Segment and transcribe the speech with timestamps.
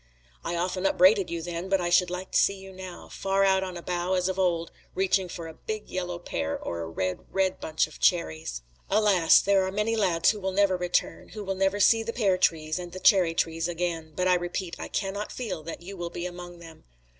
[0.43, 3.61] I often upbraided you then, but I should like to see you now, far out
[3.63, 7.19] on a bough as of old, reaching for a big yellow pear, or a red,
[7.29, 8.63] red bunch of cherries!
[8.89, 9.41] Alas!
[9.41, 12.79] there are many lads who will never return, who will never see the pear trees
[12.79, 16.25] and the cherry trees again, but I repeat I cannot feel that you will be
[16.25, 16.83] among them.